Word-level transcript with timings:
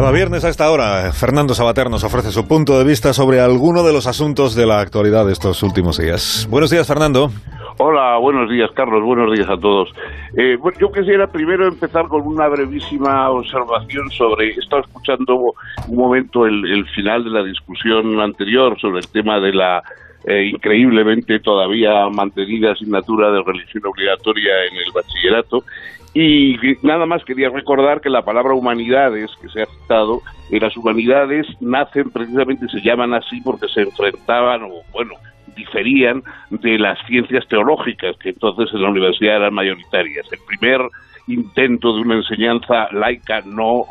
Cada 0.00 0.12
viernes 0.12 0.46
a 0.46 0.48
esta 0.48 0.70
hora, 0.70 1.12
Fernando 1.12 1.52
Sabater 1.52 1.90
nos 1.90 2.04
ofrece 2.04 2.30
su 2.30 2.48
punto 2.48 2.78
de 2.78 2.86
vista 2.86 3.12
sobre 3.12 3.38
alguno 3.38 3.82
de 3.82 3.92
los 3.92 4.06
asuntos 4.06 4.54
de 4.54 4.64
la 4.64 4.80
actualidad 4.80 5.26
de 5.26 5.32
estos 5.32 5.62
últimos 5.62 5.98
días. 5.98 6.48
Buenos 6.50 6.70
días, 6.70 6.88
Fernando. 6.88 7.28
Hola, 7.76 8.16
buenos 8.16 8.48
días, 8.48 8.70
Carlos. 8.74 9.04
Buenos 9.04 9.30
días 9.30 9.46
a 9.50 9.58
todos. 9.58 9.90
Eh, 10.38 10.56
yo 10.80 10.90
quisiera 10.90 11.26
primero 11.26 11.68
empezar 11.68 12.08
con 12.08 12.22
una 12.22 12.48
brevísima 12.48 13.28
observación 13.28 14.08
sobre. 14.12 14.54
He 14.54 14.58
estado 14.60 14.80
escuchando 14.80 15.52
un 15.88 15.96
momento 15.96 16.46
el, 16.46 16.86
final 16.94 17.22
de 17.24 17.30
la 17.32 17.42
discusión 17.42 18.18
anterior 18.20 18.80
sobre 18.80 19.00
el 19.00 19.08
tema 19.08 19.38
de 19.38 19.52
la 19.52 19.82
eh, 20.24 20.50
increíblemente 20.52 21.40
todavía 21.40 22.08
mantenida 22.08 22.72
asignatura 22.72 23.30
de 23.30 23.42
religión 23.42 23.86
obligatoria 23.86 24.52
en 24.70 24.76
el 24.76 24.92
bachillerato 24.92 25.64
y 26.12 26.56
nada 26.82 27.06
más 27.06 27.24
quería 27.24 27.50
recordar 27.50 28.00
que 28.00 28.10
la 28.10 28.24
palabra 28.24 28.54
humanidades 28.54 29.30
que 29.40 29.48
se 29.48 29.62
ha 29.62 29.66
citado, 29.66 30.22
en 30.50 30.60
las 30.60 30.76
humanidades 30.76 31.46
nacen 31.60 32.10
precisamente, 32.10 32.68
se 32.68 32.80
llaman 32.80 33.14
así 33.14 33.40
porque 33.42 33.68
se 33.68 33.82
enfrentaban 33.82 34.64
o, 34.64 34.82
bueno, 34.92 35.14
diferían 35.54 36.22
de 36.50 36.78
las 36.78 36.98
ciencias 37.06 37.46
teológicas 37.46 38.16
que 38.18 38.30
entonces 38.30 38.68
en 38.74 38.82
la 38.82 38.90
universidad 38.90 39.36
eran 39.36 39.54
mayoritarias. 39.54 40.26
El 40.32 40.40
primer 40.46 40.80
intento 41.28 41.94
de 41.94 42.00
una 42.00 42.16
enseñanza 42.16 42.88
laica 42.92 43.42
no 43.42 43.84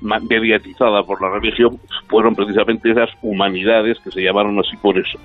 mediatizada 0.00 1.02
por 1.02 1.20
la 1.20 1.30
religión 1.30 1.78
fueron 2.08 2.34
precisamente 2.34 2.90
esas 2.90 3.10
humanidades 3.22 3.98
que 4.00 4.10
se 4.10 4.22
llamaron 4.22 4.58
así 4.58 4.76
por 4.76 4.98
eso. 4.98 5.18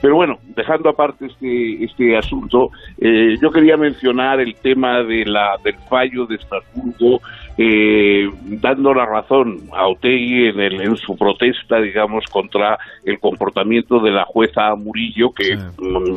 Pero 0.00 0.16
bueno, 0.16 0.38
dejando 0.56 0.88
aparte 0.88 1.26
este, 1.26 1.84
este 1.84 2.16
asunto, 2.16 2.70
eh, 3.00 3.36
yo 3.40 3.50
quería 3.50 3.76
mencionar 3.76 4.40
el 4.40 4.54
tema 4.54 5.02
de 5.02 5.24
la, 5.26 5.58
del 5.62 5.76
fallo 5.88 6.26
de 6.26 6.36
Estrasburgo, 6.36 7.20
eh, 7.62 8.26
dando 8.42 8.94
la 8.94 9.04
razón 9.04 9.58
a 9.76 9.86
Otegi 9.86 10.46
en, 10.46 10.60
en 10.60 10.96
su 10.96 11.14
protesta, 11.14 11.78
digamos, 11.78 12.24
contra 12.32 12.78
el 13.04 13.20
comportamiento 13.20 14.00
de 14.00 14.12
la 14.12 14.24
jueza 14.24 14.74
Murillo, 14.76 15.30
que 15.32 15.58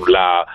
la 0.10 0.46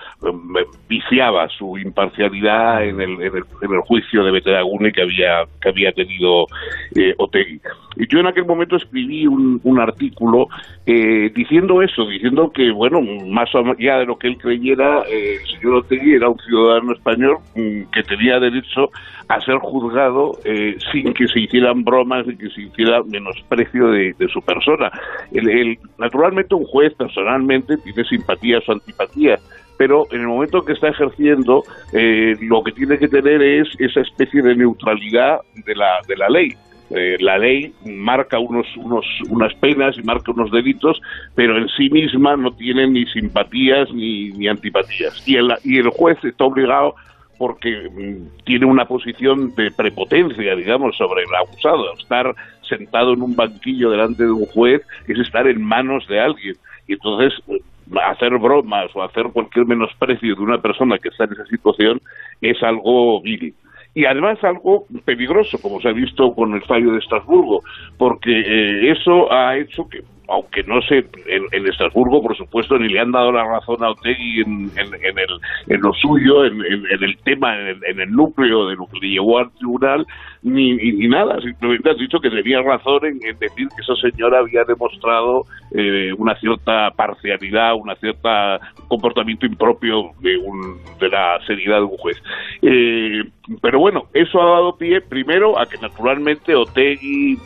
viciaba 0.87 1.47
su 1.49 1.77
imparcialidad 1.77 2.83
en 2.83 3.01
el, 3.01 3.21
en 3.21 3.35
el, 3.71 3.81
juicio 3.81 4.23
de 4.23 4.31
Betelagune 4.31 4.91
que 4.91 5.03
había, 5.03 5.43
que 5.61 5.69
había 5.69 5.91
tenido 5.91 6.47
eh, 6.95 7.13
Otegi. 7.19 7.59
Yo 8.07 8.19
en 8.19 8.27
aquel 8.27 8.45
momento 8.45 8.77
escribí 8.77 9.27
un, 9.27 9.59
un 9.63 9.79
artículo 9.79 10.47
eh, 10.85 11.31
diciendo 11.35 11.81
eso, 11.81 12.07
diciendo 12.07 12.51
que, 12.51 12.71
bueno, 12.71 13.01
más 13.27 13.49
allá 13.53 13.97
de 13.97 14.05
lo 14.05 14.17
que 14.17 14.27
él 14.27 14.37
creyera, 14.37 15.03
eh, 15.09 15.37
el 15.41 15.47
señor 15.47 15.75
Otegui 15.75 16.13
era 16.13 16.29
un 16.29 16.39
ciudadano 16.39 16.93
español 16.93 17.37
mm, 17.55 17.91
que 17.91 18.03
tenía 18.03 18.39
derecho 18.39 18.89
a 19.27 19.39
ser 19.41 19.57
juzgado 19.57 20.31
eh, 20.43 20.75
sin 20.91 21.13
que 21.13 21.27
se 21.27 21.41
hicieran 21.41 21.83
bromas 21.83 22.25
y 22.27 22.35
que 22.35 22.49
se 22.49 22.63
hiciera 22.63 23.03
menosprecio 23.03 23.89
de, 23.89 24.15
su 24.33 24.41
persona. 24.41 24.91
El, 25.31 25.77
naturalmente 25.97 26.55
un 26.55 26.65
juez 26.65 26.93
personalmente 26.95 27.77
tiene 27.77 28.03
simpatías 28.05 28.67
o 28.67 28.71
antipatías, 28.71 29.39
pero 29.77 30.05
en 30.11 30.21
el 30.21 30.27
momento 30.27 30.63
que 30.63 30.73
está 30.73 30.89
ejerciendo 30.89 31.63
eh, 31.93 32.35
lo 32.41 32.63
que 32.63 32.71
tiene 32.71 32.97
que 32.97 33.07
tener 33.07 33.41
es 33.41 33.67
esa 33.77 34.01
especie 34.01 34.41
de 34.41 34.55
neutralidad 34.55 35.41
de 35.65 35.75
la, 35.75 35.99
de 36.07 36.17
la 36.17 36.29
ley. 36.29 36.55
Eh, 36.91 37.17
la 37.19 37.37
ley 37.37 37.71
marca 37.85 38.39
unos, 38.39 38.65
unos, 38.77 39.05
unas 39.29 39.53
penas 39.55 39.95
y 39.97 40.01
marca 40.01 40.31
unos 40.31 40.51
delitos, 40.51 40.99
pero 41.35 41.57
en 41.57 41.67
sí 41.69 41.89
misma 41.89 42.35
no 42.35 42.51
tiene 42.51 42.87
ni 42.87 43.05
simpatías 43.05 43.91
ni, 43.93 44.29
ni 44.31 44.47
antipatías. 44.47 45.27
Y 45.27 45.35
el, 45.35 45.53
y 45.63 45.77
el 45.77 45.89
juez 45.89 46.17
está 46.23 46.45
obligado 46.45 46.95
porque 47.37 47.89
mm, 47.89 48.43
tiene 48.45 48.65
una 48.65 48.85
posición 48.85 49.55
de 49.55 49.71
prepotencia, 49.71 50.55
digamos, 50.55 50.97
sobre 50.97 51.23
el 51.23 51.35
abusado. 51.35 51.93
Estar 51.97 52.35
sentado 52.67 53.13
en 53.13 53.21
un 53.21 53.35
banquillo 53.35 53.91
delante 53.91 54.23
de 54.23 54.31
un 54.31 54.45
juez 54.47 54.81
es 55.07 55.19
estar 55.19 55.47
en 55.47 55.63
manos 55.63 56.07
de 56.07 56.19
alguien. 56.19 56.55
Y 56.87 56.93
entonces 56.93 57.33
mm, 57.47 57.97
hacer 57.97 58.37
bromas 58.39 58.89
o 58.95 59.03
hacer 59.03 59.25
cualquier 59.31 59.65
menosprecio 59.65 60.35
de 60.35 60.41
una 60.41 60.59
persona 60.59 60.97
que 60.97 61.09
está 61.09 61.25
en 61.25 61.33
esa 61.33 61.45
situación 61.45 62.01
es 62.41 62.61
algo 62.63 63.21
vil 63.21 63.53
y 63.93 64.05
además 64.05 64.43
algo 64.43 64.85
peligroso, 65.05 65.59
como 65.61 65.81
se 65.81 65.89
ha 65.89 65.93
visto 65.93 66.33
con 66.33 66.53
el 66.53 66.61
fallo 66.63 66.91
de 66.91 66.99
Estrasburgo, 66.99 67.61
porque 67.97 68.31
eh, 68.31 68.91
eso 68.91 69.31
ha 69.31 69.57
hecho 69.57 69.87
que 69.89 70.03
aunque 70.29 70.63
no 70.63 70.81
sé, 70.83 71.05
en, 71.25 71.67
Estrasburgo, 71.67 72.21
por 72.21 72.37
supuesto, 72.37 72.77
ni 72.77 72.87
le 72.87 72.99
han 72.99 73.11
dado 73.11 73.31
la 73.31 73.43
razón 73.43 73.83
a 73.83 73.89
Otegui 73.89 74.41
en, 74.41 74.71
en 74.77 75.81
lo 75.81 75.91
suyo, 75.93 76.45
en, 76.45 76.61
el 76.61 77.17
tema, 77.23 77.57
en 77.57 77.99
el, 77.99 78.11
núcleo 78.11 78.67
de 78.67 78.75
lo 78.75 78.85
que 78.87 78.99
le 79.01 79.09
llevó 79.09 79.39
al 79.39 79.51
tribunal, 79.53 80.05
ni, 80.43 80.75
ni, 80.75 81.07
nada. 81.07 81.41
Simplemente 81.41 81.89
has 81.89 81.97
dicho 81.97 82.19
que 82.19 82.29
tenía 82.29 82.61
razón 82.61 83.05
en, 83.05 83.19
decir 83.39 83.67
que 83.69 83.81
esa 83.81 83.95
señora 83.95 84.39
había 84.39 84.63
demostrado 84.65 85.45
eh, 85.73 86.13
una 86.17 86.35
cierta 86.39 86.91
parcialidad, 86.91 87.75
una 87.75 87.95
cierta 87.95 88.59
comportamiento 88.87 89.47
impropio 89.47 90.11
de, 90.21 90.37
un, 90.37 90.77
de 90.99 91.09
la 91.09 91.39
seriedad 91.47 91.77
de 91.77 91.85
un 91.85 91.97
juez. 91.97 92.17
Eh, 92.61 93.23
pero 93.61 93.79
bueno, 93.79 94.05
eso 94.13 94.41
ha 94.41 94.45
dado 94.45 94.77
pie 94.77 95.01
primero 95.01 95.59
a 95.59 95.65
que 95.65 95.77
naturalmente 95.77 96.55
Otegui 96.55 97.37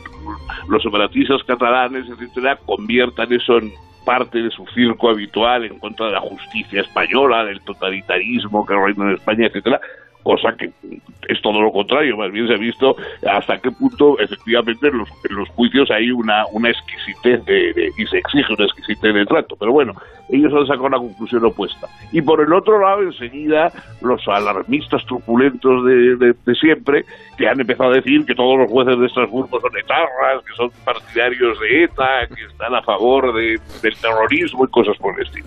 los 0.68 0.82
separatistas 0.82 1.42
catalanes, 1.44 2.06
etcétera, 2.08 2.58
conviertan 2.64 3.32
eso 3.32 3.58
en 3.58 3.72
parte 4.04 4.42
de 4.42 4.50
su 4.50 4.66
circo 4.74 5.08
habitual 5.08 5.64
en 5.64 5.78
contra 5.78 6.06
de 6.06 6.12
la 6.12 6.20
justicia 6.20 6.82
española, 6.82 7.44
del 7.44 7.60
totalitarismo 7.62 8.66
que 8.66 8.74
reina 8.74 9.04
en 9.04 9.14
España, 9.14 9.46
etcétera, 9.46 9.80
cosa 10.24 10.56
que 10.56 10.72
es 11.28 11.40
todo 11.42 11.60
lo 11.60 11.70
contrario, 11.70 12.16
más 12.16 12.32
bien 12.32 12.48
se 12.48 12.54
ha 12.54 12.58
visto 12.58 12.96
hasta 13.30 13.58
qué 13.58 13.70
punto 13.70 14.18
efectivamente 14.18 14.88
en 14.88 14.98
los, 14.98 15.48
juicios 15.50 15.90
hay 15.90 16.10
una, 16.10 16.44
una 16.52 16.70
exquisitez 16.70 17.44
de, 17.44 17.92
y 17.96 18.06
se 18.06 18.18
exige 18.18 18.52
una 18.52 18.64
exquisitez 18.64 19.14
de 19.14 19.26
trato, 19.26 19.56
pero 19.56 19.72
bueno, 19.72 19.92
ellos 20.30 20.52
han 20.54 20.66
sacado 20.66 20.88
la 20.88 20.98
conclusión 20.98 21.44
opuesta. 21.44 21.86
Y 22.12 22.22
por 22.22 22.40
el 22.40 22.52
otro 22.52 22.80
lado, 22.80 23.02
enseguida, 23.02 23.70
los 24.00 24.26
alarmistas 24.26 25.04
truculentos 25.06 25.84
de, 25.84 26.16
de, 26.16 26.54
siempre, 26.54 27.04
que 27.36 27.48
han 27.48 27.60
empezado 27.60 27.90
a 27.90 27.96
decir 27.96 28.24
que 28.24 28.34
todos 28.34 28.58
los 28.58 28.70
jueces 28.70 28.98
de 28.98 29.06
Estrasburgo 29.06 29.60
son 29.60 29.76
etarras, 29.76 30.42
que 30.46 30.54
son 30.56 30.70
partidarios 30.84 31.58
de 31.60 31.84
ETA, 31.84 32.26
que 32.34 32.44
están 32.44 32.74
a 32.74 32.82
favor 32.82 33.34
de, 33.34 33.58
del 33.82 33.96
terrorismo 33.96 34.64
y 34.64 34.68
cosas 34.68 34.96
por 34.98 35.14
el 35.18 35.26
estilo. 35.26 35.46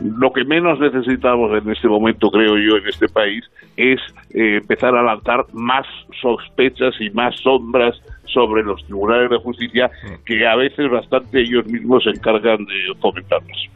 lo 0.00 0.32
que 0.32 0.44
menos 0.44 0.80
necesitamos 0.80 1.62
en 1.62 1.70
este 1.70 1.88
momento, 1.88 2.30
creo 2.30 2.56
yo, 2.56 2.76
en 2.76 2.88
este 2.88 3.08
país, 3.08 3.27
es 3.76 4.00
eh, 4.34 4.56
empezar 4.60 4.94
a 4.94 5.02
lanzar 5.02 5.46
más 5.52 5.86
sospechas 6.20 6.94
y 7.00 7.10
más 7.10 7.34
sombras 7.40 7.94
sobre 8.26 8.62
los 8.62 8.84
tribunales 8.84 9.30
de 9.30 9.38
justicia 9.38 9.90
que 10.26 10.46
a 10.46 10.56
veces 10.56 10.90
bastante 10.90 11.40
ellos 11.40 11.66
mismos 11.66 12.04
se 12.04 12.10
encargan 12.10 12.58
de 12.58 12.94
fomentarlos. 13.00 13.68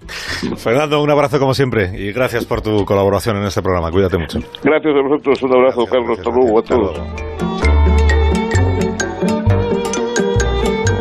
Fernando, 0.63 1.03
un 1.03 1.11
abrazo 1.11 1.39
como 1.39 1.55
siempre 1.55 1.91
y 1.97 2.13
gracias 2.13 2.45
por 2.45 2.61
tu 2.61 2.85
colaboración 2.85 3.37
en 3.37 3.45
este 3.45 3.63
programa. 3.63 3.91
Cuídate 3.91 4.19
mucho. 4.19 4.39
Gracias 4.63 4.95
a 4.95 5.01
vosotros. 5.01 5.43
Un 5.43 5.55
abrazo, 5.55 5.87
Carlos. 5.87 6.19
Hasta 6.19 6.31
luego 6.31 6.59
a 6.59 6.63
todos. 6.63 7.32